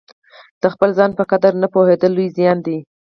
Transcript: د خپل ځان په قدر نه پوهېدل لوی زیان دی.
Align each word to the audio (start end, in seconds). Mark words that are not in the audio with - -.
د 0.61 0.63
خپل 0.73 0.89
ځان 0.97 1.11
په 1.17 1.23
قدر 1.31 1.53
نه 1.61 1.67
پوهېدل 1.73 2.11
لوی 2.15 2.27
زیان 2.37 2.57
دی. 2.65 2.77